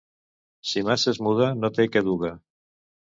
Qui 0.69 0.81
massa 0.87 1.09
es 1.13 1.21
muda, 1.27 1.49
no 1.65 1.73
té 1.77 1.89
què 1.97 2.03
duga. 2.09 2.33